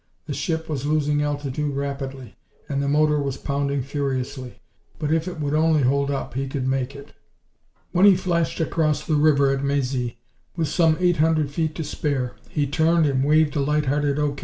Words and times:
The 0.25 0.33
ship 0.33 0.67
was 0.67 0.83
losing 0.87 1.21
altitude 1.21 1.75
rapidly, 1.75 2.35
and 2.67 2.81
the 2.81 2.87
motor 2.87 3.19
was 3.21 3.37
pounding 3.37 3.83
furiously, 3.83 4.59
but 4.97 5.13
if 5.13 5.27
it 5.27 5.39
would 5.39 5.53
only 5.53 5.83
hold 5.83 6.09
up 6.09 6.33
he 6.33 6.47
could 6.47 6.67
make 6.67 6.95
it. 6.95 7.13
When 7.91 8.07
he 8.07 8.15
flashed 8.15 8.59
across 8.59 9.05
the 9.05 9.13
river 9.13 9.51
at 9.51 9.63
Mezy, 9.63 10.17
with 10.55 10.69
some 10.69 10.97
eight 10.99 11.17
hundred 11.17 11.51
feet 11.51 11.75
to 11.75 11.83
spare, 11.83 12.35
he 12.49 12.65
turned 12.65 13.05
and 13.05 13.23
waved 13.23 13.55
a 13.55 13.59
light 13.59 13.85
hearted 13.85 14.17
O. 14.17 14.35